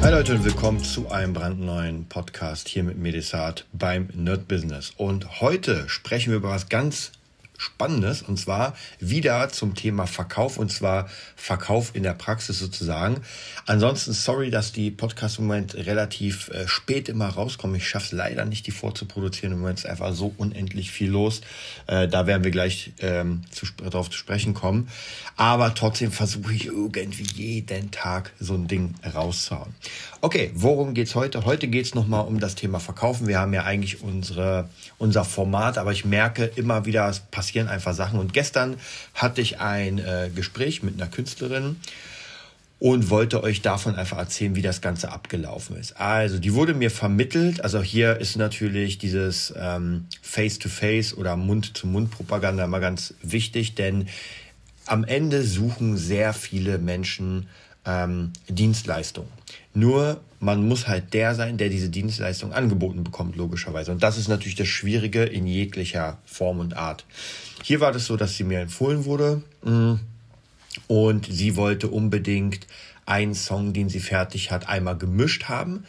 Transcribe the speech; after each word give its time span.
Hi 0.00 0.12
Leute 0.12 0.34
und 0.34 0.44
willkommen 0.44 0.82
zu 0.82 1.10
einem 1.10 1.32
brandneuen 1.32 2.06
Podcast 2.06 2.68
hier 2.68 2.84
mit 2.84 2.98
Medisat 2.98 3.66
beim 3.72 4.08
Nerd 4.14 4.46
Business. 4.46 4.92
Und 4.96 5.40
heute 5.40 5.88
sprechen 5.88 6.30
wir 6.30 6.36
über 6.36 6.50
was 6.50 6.68
ganz 6.68 7.10
Spannendes 7.58 8.22
und 8.22 8.38
zwar 8.38 8.74
wieder 9.00 9.50
zum 9.50 9.74
Thema 9.74 10.06
Verkauf 10.06 10.58
und 10.58 10.70
zwar 10.70 11.08
Verkauf 11.36 11.90
in 11.92 12.04
der 12.04 12.14
Praxis 12.14 12.60
sozusagen. 12.60 13.20
Ansonsten 13.66 14.12
sorry, 14.12 14.50
dass 14.50 14.72
die 14.72 14.92
Podcast 14.92 15.40
im 15.40 15.46
Moment 15.48 15.74
relativ 15.74 16.48
äh, 16.50 16.68
spät 16.68 17.08
immer 17.08 17.28
rauskommen. 17.28 17.76
Ich 17.76 17.88
schaffe 17.88 18.06
es 18.06 18.12
leider 18.12 18.44
nicht, 18.44 18.66
die 18.68 18.70
vorzuproduzieren. 18.70 19.52
Im 19.52 19.60
Moment 19.60 19.80
ist 19.80 19.86
einfach 19.86 20.14
so 20.14 20.32
unendlich 20.36 20.92
viel 20.92 21.10
los. 21.10 21.40
Äh, 21.88 22.06
da 22.06 22.28
werden 22.28 22.44
wir 22.44 22.52
gleich 22.52 22.92
ähm, 23.00 23.42
zu, 23.50 23.66
darauf 23.76 24.08
zu 24.08 24.16
sprechen 24.16 24.54
kommen. 24.54 24.88
Aber 25.36 25.74
trotzdem 25.74 26.12
versuche 26.12 26.54
ich 26.54 26.66
irgendwie 26.66 27.26
jeden 27.34 27.90
Tag 27.90 28.32
so 28.38 28.54
ein 28.54 28.68
Ding 28.68 28.94
rauszuhauen. 29.04 29.74
Okay, 30.20 30.52
worum 30.54 30.94
geht's 30.94 31.16
heute? 31.16 31.44
Heute 31.44 31.66
geht's 31.66 31.94
nochmal 31.94 32.24
um 32.24 32.38
das 32.38 32.54
Thema 32.54 32.78
Verkaufen. 32.78 33.26
Wir 33.26 33.40
haben 33.40 33.52
ja 33.52 33.64
eigentlich 33.64 34.00
unsere, 34.00 34.68
unser 34.98 35.24
Format, 35.24 35.76
aber 35.76 35.90
ich 35.90 36.04
merke 36.04 36.44
immer 36.44 36.86
wieder, 36.86 37.08
es 37.08 37.18
passiert 37.18 37.47
passieren 37.48 37.68
einfach 37.68 37.94
Sachen. 37.94 38.18
Und 38.18 38.34
gestern 38.34 38.76
hatte 39.14 39.40
ich 39.40 39.58
ein 39.58 39.98
äh, 39.98 40.30
Gespräch 40.34 40.82
mit 40.82 41.00
einer 41.00 41.10
Künstlerin 41.10 41.76
und 42.78 43.08
wollte 43.08 43.42
euch 43.42 43.62
davon 43.62 43.96
einfach 43.96 44.18
erzählen, 44.18 44.54
wie 44.54 44.62
das 44.62 44.82
Ganze 44.82 45.10
abgelaufen 45.10 45.76
ist. 45.76 45.98
Also, 45.98 46.38
die 46.38 46.52
wurde 46.52 46.74
mir 46.74 46.90
vermittelt. 46.90 47.64
Also 47.64 47.82
hier 47.82 48.18
ist 48.18 48.36
natürlich 48.36 48.98
dieses 48.98 49.52
ähm, 49.56 50.06
Face-to-Face 50.20 51.16
oder 51.16 51.36
Mund-zu-Mund-Propaganda 51.36 52.64
immer 52.64 52.80
ganz 52.80 53.14
wichtig, 53.22 53.74
denn 53.74 54.08
am 54.86 55.04
Ende 55.04 55.42
suchen 55.42 55.96
sehr 55.96 56.34
viele 56.34 56.78
Menschen 56.78 57.48
ähm, 57.88 58.32
Dienstleistung. 58.48 59.26
Nur 59.74 60.20
man 60.40 60.68
muss 60.68 60.86
halt 60.86 61.14
der 61.14 61.34
sein, 61.34 61.56
der 61.56 61.68
diese 61.68 61.88
Dienstleistung 61.88 62.52
angeboten 62.52 63.02
bekommt, 63.02 63.34
logischerweise. 63.36 63.90
Und 63.90 64.02
das 64.02 64.18
ist 64.18 64.28
natürlich 64.28 64.54
das 64.54 64.68
Schwierige 64.68 65.24
in 65.24 65.46
jeglicher 65.46 66.18
Form 66.24 66.60
und 66.60 66.76
Art. 66.76 67.04
Hier 67.64 67.80
war 67.80 67.90
das 67.90 68.06
so, 68.06 68.16
dass 68.16 68.36
sie 68.36 68.44
mir 68.44 68.60
empfohlen 68.60 69.04
wurde 69.04 69.42
mm, 69.64 69.94
und 70.86 71.26
sie 71.26 71.56
wollte 71.56 71.88
unbedingt 71.88 72.66
einen 73.04 73.34
Song, 73.34 73.72
den 73.72 73.88
sie 73.88 74.00
fertig 74.00 74.52
hat, 74.52 74.68
einmal 74.68 74.96
gemischt 74.96 75.44
haben 75.44 75.84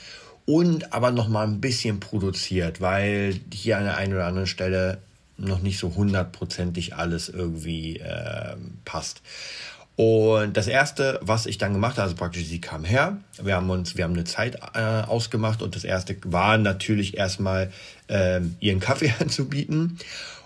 und 0.45 0.93
aber 0.93 1.11
noch 1.11 1.27
mal 1.27 1.45
ein 1.45 1.61
bisschen 1.61 1.99
produziert, 1.99 2.81
weil 2.81 3.39
hier 3.53 3.77
an 3.77 3.83
der 3.83 3.97
einen 3.97 4.13
oder 4.13 4.25
anderen 4.25 4.47
Stelle 4.47 4.99
noch 5.37 5.61
nicht 5.61 5.77
so 5.77 5.93
hundertprozentig 5.95 6.95
alles 6.95 7.29
irgendwie 7.29 7.97
äh, 7.97 8.55
passt. 8.83 9.21
Und 9.99 10.55
das 10.55 10.67
erste, 10.67 11.19
was 11.21 11.45
ich 11.45 11.57
dann 11.57 11.73
gemacht 11.73 11.97
habe, 11.97 12.03
also 12.03 12.15
praktisch 12.15 12.45
sie 12.45 12.61
kam 12.61 12.85
her, 12.85 13.17
wir 13.43 13.57
haben 13.57 13.69
uns, 13.69 13.97
wir 13.97 14.05
haben 14.05 14.13
eine 14.13 14.23
Zeit 14.23 14.55
äh, 14.73 14.79
ausgemacht 14.79 15.61
und 15.61 15.75
das 15.75 15.83
erste 15.83 16.15
war 16.23 16.57
natürlich 16.57 17.17
erstmal 17.17 17.69
äh, 18.07 18.39
ihren 18.61 18.79
Kaffee 18.79 19.13
anzubieten. 19.19 19.97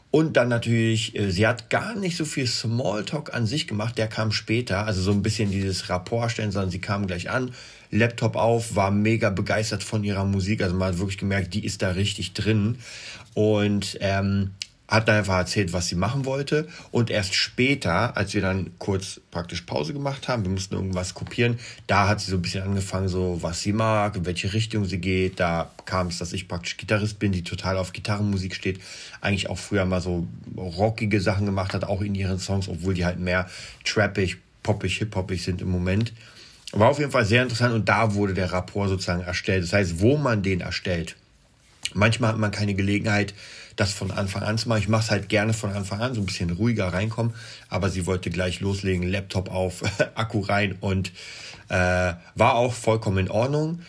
Und 0.09 0.38
dann 0.38 0.47
natürlich, 0.50 1.16
äh, 1.16 1.29
sie 1.29 1.45
hat 1.45 1.69
gar 1.69 1.94
nicht 1.94 2.17
so 2.17 2.25
viel 2.25 2.47
Smalltalk 2.47 3.35
an 3.35 3.45
sich 3.45 3.67
gemacht, 3.67 3.95
der 4.00 4.07
kam 4.07 4.31
später, 4.31 4.88
also 4.88 5.03
so 5.03 5.11
ein 5.11 5.22
bisschen 5.22 5.51
dieses 5.51 5.88
Rapport 5.88 6.31
stellen, 6.31 6.51
sondern 6.51 6.72
sie 6.72 6.81
kam 6.81 7.05
gleich 7.05 7.29
an, 7.29 7.51
Laptop 7.91 8.35
auf, 8.35 8.75
war 8.75 8.89
mega 8.89 9.29
begeistert 9.29 9.83
von 9.83 10.03
ihrer 10.03 10.25
Musik, 10.25 10.63
also 10.63 10.75
man 10.75 10.94
hat 10.94 10.97
wirklich 10.97 11.19
gemerkt, 11.19 11.53
die 11.53 11.63
ist 11.63 11.83
da 11.83 11.91
richtig 11.91 12.33
drin. 12.33 12.79
Und 13.35 13.99
ähm, 14.01 14.49
hat 14.88 15.07
dann 15.07 15.17
einfach 15.17 15.38
erzählt, 15.38 15.73
was 15.73 15.88
sie 15.88 15.95
machen 15.95 16.25
wollte. 16.25 16.67
Und 16.91 17.09
erst 17.09 17.35
später, 17.35 18.16
als 18.17 18.33
wir 18.33 18.41
dann 18.41 18.71
kurz 18.79 19.21
praktisch 19.31 19.61
Pause 19.61 19.94
gemacht 19.94 20.27
haben, 20.27 20.44
wir 20.44 20.51
mussten 20.51 20.75
irgendwas 20.75 21.13
kopieren, 21.13 21.57
da 21.88 22.07
hat 22.07 22.19
sie 22.19 22.31
so 22.31 22.38
ein 22.38 22.41
bisschen 22.41 22.63
angefangen, 22.63 23.07
so 23.07 23.39
was 23.41 23.61
sie 23.61 23.73
mag, 23.73 24.16
in 24.16 24.25
welche 24.25 24.53
Richtung 24.53 24.85
sie 24.85 24.99
geht. 24.99 25.39
Da 25.39 25.72
kam 25.85 26.07
es, 26.07 26.17
dass 26.19 26.33
ich 26.33 26.47
praktisch 26.47 26.77
Gitarrist 26.77 27.17
bin, 27.17 27.31
die 27.31 27.43
total 27.43 27.77
auf 27.77 27.93
Gitarrenmusik 27.93 28.53
steht. 28.53 28.79
Eigentlich 29.22 29.49
auch 29.49 29.57
früher 29.57 29.85
mal 29.85 30.01
so 30.01 30.27
rockige 30.57 31.22
Sachen 31.22 31.45
gemacht 31.45 31.73
hat, 31.73 31.85
auch 31.85 32.01
in 32.01 32.13
ihren 32.13 32.39
Songs, 32.39 32.67
obwohl 32.67 32.93
die 32.93 33.05
halt 33.05 33.19
mehr 33.19 33.49
trappig, 33.85 34.38
poppig, 34.63 34.97
hip-hoppig 34.97 35.43
sind 35.43 35.61
im 35.61 35.69
Moment. 35.69 36.13
War 36.73 36.89
auf 36.89 36.99
jeden 36.99 37.11
Fall 37.11 37.25
sehr 37.25 37.43
interessant 37.43 37.73
und 37.73 37.88
da 37.88 38.16
wurde 38.16 38.33
der 38.33 38.51
Rapport 38.51 38.89
sozusagen 38.89 39.22
erstellt. 39.22 39.63
Das 39.63 39.73
heißt, 39.73 40.01
wo 40.01 40.17
man 40.17 40.41
den 40.41 40.61
erstellt. 40.61 41.16
Manchmal 41.93 42.31
hat 42.31 42.39
man 42.39 42.51
keine 42.51 42.73
Gelegenheit, 42.73 43.33
das 43.75 43.94
von 43.94 44.11
Anfang 44.11 44.44
an 44.44 44.57
zu 44.57 44.69
machen. 44.69 44.81
Ich 44.81 44.88
mache 44.88 45.03
es 45.03 45.11
halt 45.11 45.29
gerne 45.29 45.53
von 45.53 45.72
Anfang 45.72 46.01
an, 46.01 46.13
so 46.13 46.22
ein 46.22 46.25
bisschen 46.25 46.50
ruhiger 46.51 46.88
reinkommen. 46.88 47.34
Aber 47.69 47.89
sie 47.89 48.06
wollte 48.06 48.29
gleich 48.29 48.59
loslegen, 48.59 49.07
Laptop 49.07 49.50
auf, 49.50 49.81
Akku 50.16 50.41
rein 50.41 50.75
und 50.79 51.11
äh, 51.69 52.13
war 52.35 52.56
auch 52.56 52.73
vollkommen 52.73 53.17
in 53.17 53.31
Ordnung. 53.31 53.79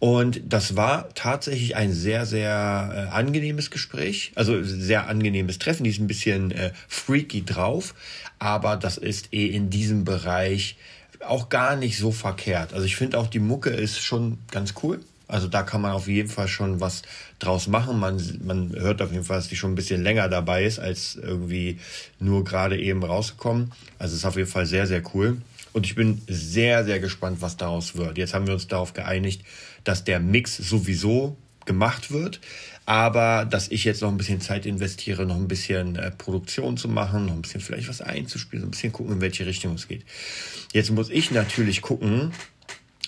Und 0.00 0.40
das 0.48 0.76
war 0.76 1.10
tatsächlich 1.14 1.76
ein 1.76 1.92
sehr, 1.92 2.24
sehr 2.24 3.10
äh, 3.10 3.14
angenehmes 3.14 3.70
Gespräch, 3.70 4.32
also 4.34 4.62
sehr 4.62 5.08
angenehmes 5.08 5.58
Treffen. 5.58 5.84
Die 5.84 5.90
ist 5.90 6.00
ein 6.00 6.06
bisschen 6.06 6.52
äh, 6.52 6.72
freaky 6.88 7.44
drauf, 7.44 7.94
aber 8.38 8.76
das 8.76 8.96
ist 8.96 9.34
eh 9.34 9.46
in 9.46 9.68
diesem 9.68 10.04
Bereich 10.04 10.78
auch 11.20 11.50
gar 11.50 11.76
nicht 11.76 11.98
so 11.98 12.12
verkehrt. 12.12 12.72
Also 12.72 12.86
ich 12.86 12.96
finde 12.96 13.18
auch 13.18 13.26
die 13.26 13.40
Mucke 13.40 13.68
ist 13.68 14.00
schon 14.00 14.38
ganz 14.50 14.72
cool. 14.82 15.00
Also 15.30 15.48
da 15.48 15.62
kann 15.62 15.80
man 15.80 15.92
auf 15.92 16.08
jeden 16.08 16.28
Fall 16.28 16.48
schon 16.48 16.80
was 16.80 17.02
draus 17.38 17.68
machen. 17.68 17.98
Man, 17.98 18.20
man 18.42 18.74
hört 18.74 19.00
auf 19.00 19.12
jeden 19.12 19.24
Fall, 19.24 19.36
dass 19.36 19.48
die 19.48 19.56
schon 19.56 19.72
ein 19.72 19.76
bisschen 19.76 20.02
länger 20.02 20.28
dabei 20.28 20.64
ist, 20.64 20.78
als 20.78 21.14
irgendwie 21.14 21.78
nur 22.18 22.44
gerade 22.44 22.78
eben 22.78 23.02
rausgekommen. 23.02 23.72
Also 23.98 24.16
ist 24.16 24.24
auf 24.24 24.36
jeden 24.36 24.48
Fall 24.48 24.66
sehr, 24.66 24.86
sehr 24.86 25.02
cool. 25.14 25.40
Und 25.72 25.86
ich 25.86 25.94
bin 25.94 26.20
sehr, 26.26 26.84
sehr 26.84 26.98
gespannt, 26.98 27.40
was 27.40 27.56
daraus 27.56 27.94
wird. 27.94 28.18
Jetzt 28.18 28.34
haben 28.34 28.46
wir 28.46 28.54
uns 28.54 28.66
darauf 28.66 28.92
geeinigt, 28.92 29.42
dass 29.84 30.02
der 30.04 30.18
Mix 30.18 30.56
sowieso 30.56 31.36
gemacht 31.64 32.10
wird, 32.10 32.40
aber 32.86 33.44
dass 33.44 33.68
ich 33.68 33.84
jetzt 33.84 34.02
noch 34.02 34.08
ein 34.08 34.16
bisschen 34.16 34.40
Zeit 34.40 34.66
investiere, 34.66 35.26
noch 35.26 35.36
ein 35.36 35.46
bisschen 35.46 35.94
äh, 35.94 36.10
Produktion 36.10 36.76
zu 36.76 36.88
machen, 36.88 37.26
noch 37.26 37.34
ein 37.34 37.42
bisschen 37.42 37.60
vielleicht 37.60 37.88
was 37.88 38.00
einzuspielen, 38.00 38.64
ein 38.64 38.70
bisschen 38.72 38.92
gucken, 38.92 39.14
in 39.14 39.20
welche 39.20 39.46
Richtung 39.46 39.74
es 39.74 39.86
geht. 39.86 40.04
Jetzt 40.72 40.90
muss 40.90 41.10
ich 41.10 41.30
natürlich 41.30 41.82
gucken, 41.82 42.32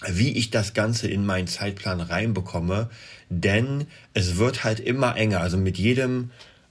wie 0.09 0.33
ich 0.33 0.51
das 0.51 0.75
Ganze 0.75 1.09
in 1.09 1.25
meinen 1.25 1.47
Zeitplan 1.47 2.01
reinbekomme, 2.01 2.91
denn 3.29 3.87
es 4.15 4.37
wird 4.37 4.65
halt 4.65 4.81
immer 4.81 5.17
enger. 5.17 5.41
Also 5.41 5.57
mit 5.57 5.79
jedem 5.79 6.31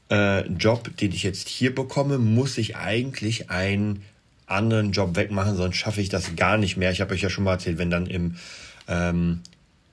äh, 0.09 0.47
Job, 0.47 0.95
den 0.97 1.11
ich 1.11 1.23
jetzt 1.23 1.47
hier 1.47 1.73
bekomme, 1.73 2.17
muss 2.17 2.57
ich 2.57 2.75
eigentlich 2.75 3.49
einen 3.49 4.03
anderen 4.45 4.91
Job 4.91 5.15
wegmachen, 5.15 5.55
sonst 5.55 5.77
schaffe 5.77 6.01
ich 6.01 6.09
das 6.09 6.35
gar 6.35 6.57
nicht 6.57 6.77
mehr. 6.77 6.91
Ich 6.91 7.01
habe 7.01 7.13
euch 7.13 7.21
ja 7.21 7.29
schon 7.29 7.45
mal 7.45 7.53
erzählt, 7.53 7.77
wenn 7.77 7.89
dann 7.89 8.05
im, 8.05 8.35
ähm, 8.87 9.39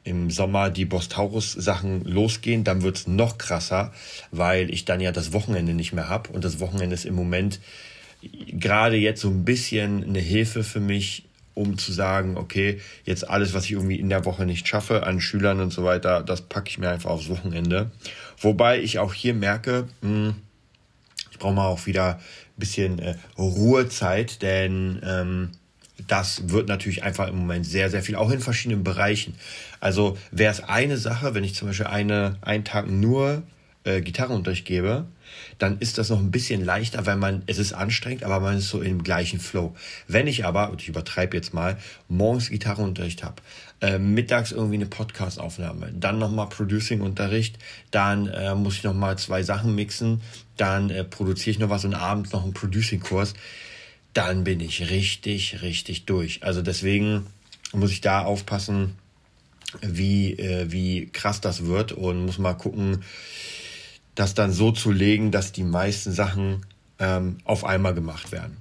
im 0.02 0.30
Sommer 0.30 0.70
die 0.70 0.84
Bostaurus-Sachen 0.84 2.04
losgehen, 2.04 2.64
dann 2.64 2.82
wird's 2.82 3.06
noch 3.06 3.38
krasser, 3.38 3.92
weil 4.32 4.70
ich 4.70 4.84
dann 4.84 5.00
ja 5.00 5.12
das 5.12 5.32
Wochenende 5.32 5.74
nicht 5.74 5.92
mehr 5.92 6.08
hab 6.08 6.30
und 6.30 6.44
das 6.44 6.60
Wochenende 6.60 6.94
ist 6.94 7.04
im 7.04 7.14
Moment 7.14 7.60
gerade 8.20 8.96
jetzt 8.96 9.20
so 9.20 9.28
ein 9.28 9.44
bisschen 9.44 10.02
eine 10.02 10.18
Hilfe 10.18 10.64
für 10.64 10.80
mich, 10.80 11.27
um 11.58 11.76
zu 11.76 11.92
sagen, 11.92 12.36
okay, 12.36 12.80
jetzt 13.04 13.28
alles, 13.28 13.52
was 13.52 13.64
ich 13.64 13.72
irgendwie 13.72 13.98
in 13.98 14.08
der 14.08 14.24
Woche 14.24 14.46
nicht 14.46 14.68
schaffe 14.68 15.04
an 15.04 15.20
Schülern 15.20 15.60
und 15.60 15.72
so 15.72 15.82
weiter, 15.82 16.22
das 16.22 16.42
packe 16.42 16.70
ich 16.70 16.78
mir 16.78 16.88
einfach 16.88 17.10
aufs 17.10 17.28
Wochenende. 17.28 17.90
Wobei 18.40 18.80
ich 18.80 19.00
auch 19.00 19.12
hier 19.12 19.34
merke, 19.34 19.88
mh, 20.00 20.08
hm, 20.10 20.34
ich 21.32 21.38
brauche 21.38 21.54
mal 21.54 21.66
auch 21.66 21.86
wieder 21.86 22.14
ein 22.14 22.20
bisschen 22.58 23.00
äh, 23.00 23.16
Ruhezeit, 23.36 24.40
denn 24.42 25.00
ähm, 25.04 25.50
das 26.06 26.48
wird 26.48 26.68
natürlich 26.68 27.02
einfach 27.02 27.26
im 27.28 27.36
Moment 27.36 27.66
sehr, 27.66 27.90
sehr 27.90 28.02
viel, 28.02 28.14
auch 28.14 28.30
in 28.30 28.40
verschiedenen 28.40 28.84
Bereichen. 28.84 29.34
Also 29.80 30.16
wäre 30.30 30.52
es 30.52 30.62
eine 30.62 30.96
Sache, 30.96 31.34
wenn 31.34 31.42
ich 31.42 31.56
zum 31.56 31.68
Beispiel 31.68 31.86
eine, 31.86 32.36
einen 32.40 32.64
Tag 32.64 32.88
nur 32.88 33.42
äh, 33.88 34.02
Gitarrenunterricht 34.02 34.64
gebe, 34.64 35.06
dann 35.58 35.78
ist 35.78 35.98
das 35.98 36.10
noch 36.10 36.18
ein 36.18 36.30
bisschen 36.30 36.64
leichter, 36.64 37.06
weil 37.06 37.16
man, 37.16 37.42
es 37.46 37.58
ist 37.58 37.72
anstrengend, 37.72 38.22
aber 38.22 38.40
man 38.40 38.58
ist 38.58 38.68
so 38.68 38.80
im 38.80 39.02
gleichen 39.02 39.40
Flow. 39.40 39.74
Wenn 40.06 40.26
ich 40.26 40.44
aber, 40.44 40.70
und 40.70 40.82
ich 40.82 40.88
übertreibe 40.88 41.36
jetzt 41.36 41.54
mal, 41.54 41.78
morgens 42.08 42.50
Gitarrenunterricht 42.50 43.24
habe, 43.24 43.36
äh, 43.80 43.98
mittags 43.98 44.52
irgendwie 44.52 44.76
eine 44.76 44.86
Podcastaufnahme, 44.86 45.92
dann 45.92 46.18
nochmal 46.18 46.48
Producing-Unterricht, 46.48 47.58
dann 47.90 48.26
äh, 48.26 48.54
muss 48.54 48.76
ich 48.76 48.84
nochmal 48.84 49.18
zwei 49.18 49.42
Sachen 49.42 49.74
mixen, 49.74 50.20
dann 50.56 50.90
äh, 50.90 51.04
produziere 51.04 51.50
ich 51.50 51.58
noch 51.58 51.70
was 51.70 51.84
und 51.84 51.94
abends 51.94 52.32
noch 52.32 52.44
einen 52.44 52.54
Producing-Kurs, 52.54 53.34
dann 54.12 54.44
bin 54.44 54.60
ich 54.60 54.90
richtig, 54.90 55.62
richtig 55.62 56.04
durch. 56.06 56.42
Also 56.42 56.62
deswegen 56.62 57.26
muss 57.72 57.92
ich 57.92 58.00
da 58.00 58.22
aufpassen, 58.22 58.94
wie, 59.82 60.32
äh, 60.32 60.70
wie 60.72 61.08
krass 61.12 61.40
das 61.40 61.66
wird 61.66 61.92
und 61.92 62.24
muss 62.24 62.38
mal 62.38 62.54
gucken, 62.54 63.04
das 64.18 64.34
dann 64.34 64.52
so 64.52 64.72
zu 64.72 64.90
legen, 64.90 65.30
dass 65.30 65.52
die 65.52 65.64
meisten 65.64 66.12
Sachen 66.12 66.66
ähm, 66.98 67.38
auf 67.44 67.64
einmal 67.64 67.94
gemacht 67.94 68.32
werden. 68.32 68.56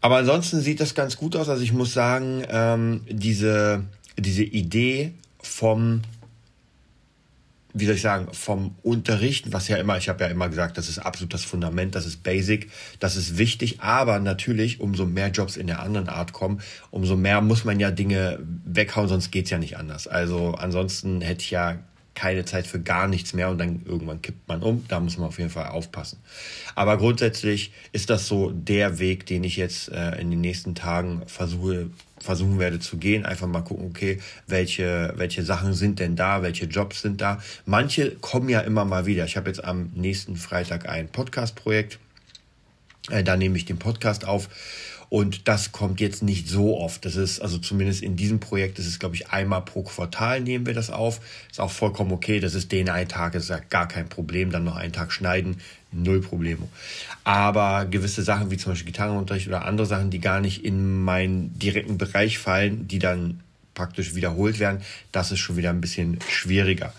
Aber 0.00 0.18
ansonsten 0.18 0.60
sieht 0.60 0.80
das 0.80 0.94
ganz 0.94 1.16
gut 1.16 1.34
aus. 1.34 1.48
Also 1.48 1.62
ich 1.62 1.72
muss 1.72 1.92
sagen, 1.92 2.44
ähm, 2.48 3.00
diese, 3.08 3.84
diese 4.18 4.44
Idee 4.44 5.12
vom 5.40 6.02
wie 7.76 7.86
soll 7.86 7.96
ich 7.96 8.02
sagen, 8.02 8.28
vom 8.32 8.76
Unterrichten, 8.84 9.52
was 9.52 9.66
ja 9.66 9.76
immer, 9.78 9.98
ich 9.98 10.08
habe 10.08 10.22
ja 10.22 10.30
immer 10.30 10.48
gesagt, 10.48 10.78
das 10.78 10.88
ist 10.88 11.00
absolut 11.00 11.34
das 11.34 11.44
Fundament, 11.44 11.96
das 11.96 12.06
ist 12.06 12.22
basic, 12.22 12.70
das 13.00 13.16
ist 13.16 13.36
wichtig, 13.36 13.80
aber 13.80 14.20
natürlich, 14.20 14.80
umso 14.80 15.06
mehr 15.06 15.28
Jobs 15.30 15.56
in 15.56 15.66
der 15.66 15.80
anderen 15.80 16.08
Art 16.08 16.32
kommen, 16.32 16.60
umso 16.92 17.16
mehr 17.16 17.40
muss 17.40 17.64
man 17.64 17.80
ja 17.80 17.90
Dinge 17.90 18.38
weghauen, 18.64 19.08
sonst 19.08 19.32
geht's 19.32 19.50
ja 19.50 19.58
nicht 19.58 19.76
anders. 19.76 20.06
Also 20.06 20.52
ansonsten 20.52 21.20
hätte 21.20 21.42
ich 21.42 21.50
ja 21.50 21.80
keine 22.14 22.44
Zeit 22.44 22.66
für 22.66 22.80
gar 22.80 23.08
nichts 23.08 23.32
mehr 23.32 23.50
und 23.50 23.58
dann 23.58 23.82
irgendwann 23.84 24.22
kippt 24.22 24.46
man 24.48 24.62
um. 24.62 24.84
Da 24.88 25.00
muss 25.00 25.18
man 25.18 25.28
auf 25.28 25.38
jeden 25.38 25.50
Fall 25.50 25.68
aufpassen. 25.68 26.18
Aber 26.74 26.96
grundsätzlich 26.96 27.72
ist 27.92 28.10
das 28.10 28.28
so 28.28 28.50
der 28.50 28.98
Weg, 28.98 29.26
den 29.26 29.44
ich 29.44 29.56
jetzt 29.56 29.88
äh, 29.90 30.20
in 30.20 30.30
den 30.30 30.40
nächsten 30.40 30.74
Tagen 30.74 31.22
versuche 31.26 31.90
versuchen 32.20 32.58
werde 32.58 32.80
zu 32.80 32.96
gehen. 32.96 33.26
Einfach 33.26 33.46
mal 33.46 33.60
gucken, 33.60 33.86
okay, 33.86 34.18
welche, 34.46 35.12
welche 35.16 35.44
Sachen 35.44 35.74
sind 35.74 36.00
denn 36.00 36.16
da, 36.16 36.42
welche 36.42 36.64
Jobs 36.64 37.02
sind 37.02 37.20
da. 37.20 37.38
Manche 37.66 38.12
kommen 38.16 38.48
ja 38.48 38.60
immer 38.60 38.86
mal 38.86 39.04
wieder. 39.04 39.26
Ich 39.26 39.36
habe 39.36 39.50
jetzt 39.50 39.62
am 39.62 39.90
nächsten 39.94 40.36
Freitag 40.36 40.88
ein 40.88 41.08
Podcast-Projekt. 41.08 41.98
Äh, 43.10 43.24
da 43.24 43.36
nehme 43.36 43.58
ich 43.58 43.66
den 43.66 43.78
Podcast 43.78 44.26
auf 44.26 44.48
und 45.14 45.46
das 45.46 45.70
kommt 45.70 46.00
jetzt 46.00 46.24
nicht 46.24 46.48
so 46.48 46.76
oft. 46.76 47.04
Das 47.04 47.14
ist, 47.14 47.38
also 47.38 47.58
zumindest 47.58 48.02
in 48.02 48.16
diesem 48.16 48.40
Projekt, 48.40 48.80
das 48.80 48.86
ist, 48.86 48.98
glaube 48.98 49.14
ich, 49.14 49.28
einmal 49.28 49.62
pro 49.62 49.84
Quartal 49.84 50.40
nehmen 50.40 50.66
wir 50.66 50.74
das 50.74 50.90
auf. 50.90 51.20
Ist 51.48 51.60
auch 51.60 51.70
vollkommen 51.70 52.10
okay. 52.10 52.40
Das 52.40 52.56
ist 52.56 52.72
den 52.72 52.88
ein 52.88 53.08
Tag, 53.08 53.36
ist 53.36 53.52
gar 53.70 53.86
kein 53.86 54.08
Problem. 54.08 54.50
Dann 54.50 54.64
noch 54.64 54.74
einen 54.74 54.92
Tag 54.92 55.12
schneiden, 55.12 55.58
null 55.92 56.20
Probleme. 56.20 56.66
Aber 57.22 57.86
gewisse 57.86 58.24
Sachen 58.24 58.50
wie 58.50 58.56
zum 58.56 58.72
Beispiel 58.72 58.90
Gitarrenunterricht 58.90 59.46
oder 59.46 59.64
andere 59.66 59.86
Sachen, 59.86 60.10
die 60.10 60.18
gar 60.18 60.40
nicht 60.40 60.64
in 60.64 61.04
meinen 61.04 61.56
direkten 61.60 61.96
Bereich 61.96 62.38
fallen, 62.40 62.88
die 62.88 62.98
dann 62.98 63.38
praktisch 63.74 64.14
wiederholt 64.14 64.58
werden, 64.58 64.82
das 65.12 65.32
ist 65.32 65.40
schon 65.40 65.56
wieder 65.56 65.70
ein 65.70 65.80
bisschen 65.80 66.18
schwieriger. 66.28 66.92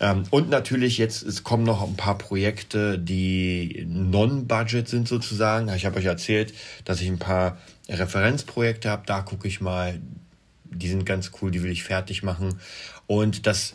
Ähm, 0.00 0.24
und 0.30 0.50
natürlich 0.50 0.98
jetzt, 0.98 1.22
es 1.22 1.42
kommen 1.44 1.64
noch 1.64 1.82
ein 1.82 1.96
paar 1.96 2.18
Projekte, 2.18 2.98
die 2.98 3.86
non-budget 3.88 4.88
sind 4.88 5.08
sozusagen. 5.08 5.68
Ich 5.74 5.86
habe 5.86 5.98
euch 5.98 6.04
erzählt, 6.04 6.52
dass 6.84 7.00
ich 7.00 7.08
ein 7.08 7.18
paar 7.18 7.58
Referenzprojekte 7.88 8.90
habe. 8.90 9.04
Da 9.06 9.22
gucke 9.22 9.48
ich 9.48 9.60
mal, 9.60 10.00
die 10.64 10.88
sind 10.88 11.06
ganz 11.06 11.30
cool, 11.40 11.50
die 11.50 11.62
will 11.62 11.70
ich 11.70 11.84
fertig 11.84 12.22
machen. 12.22 12.58
Und 13.06 13.46
das 13.46 13.74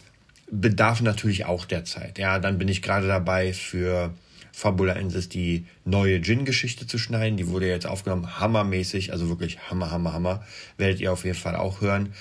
bedarf 0.52 1.02
natürlich 1.02 1.46
auch 1.46 1.66
der 1.66 1.86
Zeit. 1.86 2.20
Ja, 2.20 2.40
dann 2.40 2.58
bin 2.58 2.68
ich 2.68 2.82
gerade 2.82 3.08
dabei 3.08 3.54
für 3.54 4.14
Fabula 4.52 4.94
Ensis 4.94 5.30
die 5.30 5.66
neue 5.86 6.22
Gin-Geschichte 6.22 6.88
zu 6.88 6.98
schneiden. 6.98 7.38
Die 7.38 7.48
wurde 7.48 7.68
jetzt 7.68 7.88
aufgenommen, 7.88 8.40
hammermäßig, 8.40 9.12
also 9.12 9.30
wirklich 9.30 9.70
hammer, 9.70 9.92
hammer, 9.92 10.14
hammer. 10.14 10.46
Werdet 10.78 11.00
ihr 11.00 11.12
auf 11.12 11.26
jeden 11.26 11.38
Fall 11.38 11.56
auch 11.56 11.82
hören. 11.82 12.14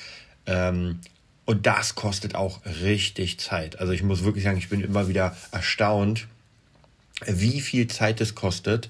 Ähm, 0.46 1.00
und 1.44 1.66
das 1.66 1.94
kostet 1.94 2.34
auch 2.34 2.60
richtig 2.82 3.40
Zeit. 3.40 3.80
Also 3.80 3.92
ich 3.92 4.02
muss 4.02 4.24
wirklich 4.24 4.44
sagen, 4.44 4.58
ich 4.58 4.68
bin 4.68 4.80
immer 4.80 5.08
wieder 5.08 5.36
erstaunt, 5.50 6.28
wie 7.26 7.60
viel 7.60 7.88
Zeit 7.88 8.20
es 8.20 8.34
kostet, 8.34 8.88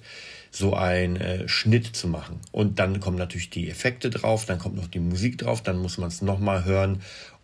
so 0.50 0.74
ein 0.74 1.16
äh, 1.16 1.48
Schnitt 1.48 1.86
zu 1.96 2.08
machen. 2.08 2.40
Und 2.52 2.78
dann 2.78 3.00
kommen 3.00 3.16
natürlich 3.16 3.50
die 3.50 3.70
Effekte 3.70 4.10
drauf, 4.10 4.46
dann 4.46 4.58
kommt 4.58 4.76
noch 4.76 4.88
die 4.88 4.98
Musik 4.98 5.38
drauf, 5.38 5.62
dann 5.62 5.78
muss 5.78 5.96
man 5.96 6.08
es 6.08 6.22
nochmal 6.22 6.64
hören 6.64 7.00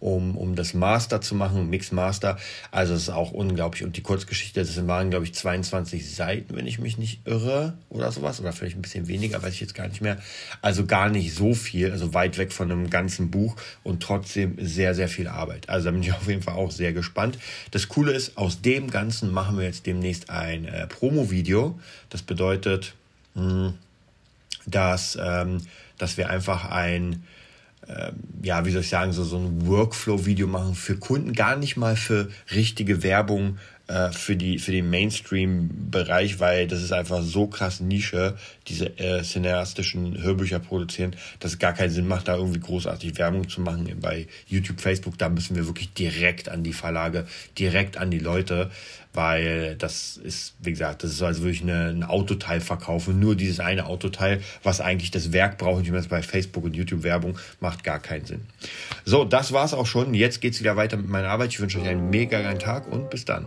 um, 0.07 0.37
um 0.37 0.55
das 0.55 0.73
Master 0.73 1.21
zu 1.21 1.35
machen, 1.35 1.69
Mix 1.69 1.91
Master. 1.91 2.39
Also 2.71 2.95
es 2.95 3.03
ist 3.03 3.11
auch 3.11 3.33
unglaublich. 3.33 3.83
Und 3.83 3.97
die 3.97 4.03
Kurzgeschichte, 4.03 4.61
das 4.61 4.87
waren, 4.87 5.11
glaube 5.11 5.25
ich, 5.25 5.35
22 5.35 6.15
Seiten, 6.15 6.55
wenn 6.55 6.69
ich 6.69 6.79
mich 6.79 6.97
nicht 6.97 7.27
irre 7.27 7.75
oder 7.89 8.13
sowas. 8.13 8.39
Oder 8.39 8.53
vielleicht 8.53 8.77
ein 8.77 8.83
bisschen 8.83 9.09
weniger, 9.09 9.43
weiß 9.43 9.53
ich 9.55 9.61
jetzt 9.61 9.75
gar 9.75 9.89
nicht 9.89 10.03
mehr. 10.03 10.19
Also 10.63 10.87
gar 10.87 11.09
nicht 11.09 11.35
so 11.35 11.55
viel, 11.55 11.91
also 11.91 12.15
weit 12.15 12.39
weg 12.39 12.53
von 12.53 12.71
einem 12.71 12.89
ganzen 12.89 13.33
Buch 13.33 13.57
und 13.83 14.01
trotzdem 14.01 14.57
sehr, 14.65 14.95
sehr 14.95 15.09
viel 15.09 15.27
Arbeit. 15.27 15.69
Also 15.69 15.87
da 15.87 15.91
bin 15.91 16.03
ich 16.03 16.13
auf 16.13 16.29
jeden 16.29 16.43
Fall 16.43 16.55
auch 16.55 16.71
sehr 16.71 16.93
gespannt. 16.93 17.37
Das 17.73 17.89
Coole 17.89 18.13
ist, 18.13 18.39
aus 18.39 18.63
dem 18.63 18.89
Ganzen 18.93 19.33
machen 19.33 19.59
wir 19.59 19.65
jetzt 19.65 19.87
demnächst 19.87 20.31
ein 20.31 20.67
äh, 20.67 20.87
Promo-Video. 20.87 21.81
Das 22.11 22.23
bedeutet, 22.23 22.95
mh, 23.35 23.43
hm, 23.43 23.75
dass, 24.67 25.19
ähm, 25.21 25.63
dass 25.99 26.17
wir 26.17 26.31
einfach 26.31 26.71
ein 26.71 27.25
ja, 28.43 28.65
wie 28.65 28.71
soll 28.71 28.81
ich 28.81 28.89
sagen, 28.89 29.13
so, 29.13 29.25
so 29.25 29.39
ein 29.39 29.67
Workflow-Video 29.67 30.47
machen 30.47 30.75
für 30.75 30.97
Kunden, 30.97 31.33
gar 31.33 31.57
nicht 31.57 31.77
mal 31.77 31.97
für 31.97 32.29
richtige 32.55 33.03
Werbung 33.03 33.59
äh, 33.89 34.11
für, 34.11 34.35
die, 34.35 34.59
für 34.59 34.73
den 34.73 34.91
Mainstream-Bereich, 34.91 36.41
weil 36.41 36.67
das 36.67 36.83
ist 36.83 36.93
einfach 36.93 37.23
so 37.23 37.47
krass 37.47 37.79
Nische, 37.79 38.37
diese 38.67 38.99
äh, 38.99 39.23
cineastischen 39.23 40.21
Hörbücher 40.21 40.59
produzieren, 40.59 41.15
dass 41.39 41.53
es 41.53 41.59
gar 41.61 41.73
keinen 41.73 41.91
Sinn 41.91 42.09
macht, 42.09 42.27
da 42.27 42.35
irgendwie 42.35 42.59
großartig 42.59 43.17
Werbung 43.17 43.49
zu 43.49 43.61
machen. 43.61 43.89
Bei 44.01 44.27
YouTube, 44.49 44.81
Facebook, 44.81 45.19
da 45.19 45.29
müssen 45.29 45.55
wir 45.55 45.67
wirklich 45.67 45.93
direkt 45.93 46.49
an 46.49 46.65
die 46.65 46.73
Verlage, 46.73 47.27
direkt 47.59 47.97
an 47.97 48.11
die 48.11 48.19
Leute, 48.19 48.73
weil 49.13 49.77
das 49.77 50.17
ist, 50.17 50.55
wie 50.61 50.73
gesagt, 50.73 51.05
das 51.05 51.13
ist 51.13 51.23
als 51.23 51.39
würde 51.39 51.53
ich 51.53 51.63
eine, 51.63 51.91
ein 51.91 52.03
Autoteil 52.03 52.61
verkaufen, 52.61 53.21
nur 53.21 53.37
dieses 53.37 53.61
eine 53.61 53.87
Autoteil, 53.87 54.41
was 54.65 54.81
eigentlich 54.81 55.13
das 55.13 55.33
Werk 55.33 55.59
braucht. 55.59 55.85
Ich 55.85 55.93
meine, 55.93 56.07
bei 56.09 56.23
Facebook 56.23 56.65
und 56.65 56.75
YouTube 56.75 57.05
Werbung 57.05 57.39
macht 57.61 57.85
gar 57.85 58.01
keinen 58.01 58.27
Sinn. 58.27 58.41
So, 59.05 59.25
das 59.25 59.53
war's 59.53 59.75
auch 59.75 59.87
schon. 59.87 60.13
Jetzt 60.13 60.41
geht's 60.41 60.59
wieder 60.59 60.77
weiter 60.77 60.97
mit 60.97 61.09
meiner 61.09 61.29
Arbeit. 61.29 61.51
Ich 61.51 61.61
wünsche 61.61 61.81
euch 61.81 61.89
einen 61.89 62.11
mega 62.11 62.43
geilen 62.43 62.59
Tag 62.59 62.91
und 62.91 63.11
bis 63.11 63.25
dann. 63.25 63.47